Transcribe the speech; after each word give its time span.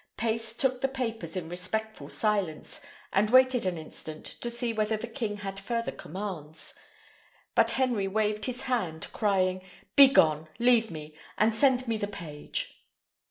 Pace 0.17 0.55
took 0.57 0.81
the 0.81 0.87
papers 0.87 1.35
in 1.37 1.47
respectful 1.47 2.09
silence, 2.09 2.81
and 3.13 3.29
waited 3.29 3.67
an 3.67 3.77
instant 3.77 4.25
to 4.25 4.49
see 4.49 4.73
whether 4.73 4.97
the 4.97 5.05
king 5.05 5.37
had 5.37 5.59
further 5.59 5.91
commands; 5.91 6.73
but 7.53 7.69
Henry 7.77 8.07
waved 8.07 8.45
his 8.45 8.63
hand, 8.63 9.09
crying, 9.13 9.61
"Begone! 9.95 10.49
leave 10.57 10.89
me, 10.89 11.13
and 11.37 11.53
send 11.53 11.81
the 11.81 12.07
page." 12.07 12.83